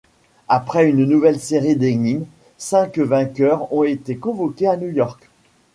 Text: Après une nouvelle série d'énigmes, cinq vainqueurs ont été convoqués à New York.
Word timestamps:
Après 0.47 0.89
une 0.89 1.05
nouvelle 1.05 1.39
série 1.39 1.75
d'énigmes, 1.75 2.25
cinq 2.57 2.97
vainqueurs 2.97 3.71
ont 3.71 3.83
été 3.83 4.17
convoqués 4.17 4.67
à 4.67 4.75
New 4.75 4.89
York. 4.89 5.29